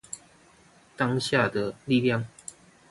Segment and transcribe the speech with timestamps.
[0.97, 2.25] 當下的力量